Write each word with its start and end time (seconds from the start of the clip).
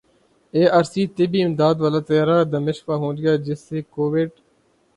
ای 0.53 0.63
R 0.77 0.85
C 0.91 1.01
طبی 1.17 1.39
امداد 1.45 1.75
والا 1.83 2.01
طیارہ 2.09 2.37
دمشق 2.53 2.83
پہنچ 2.89 3.15
گیا 3.23 3.35
جس 3.45 3.59
سے 3.67 3.77
کوویڈ 3.95 4.29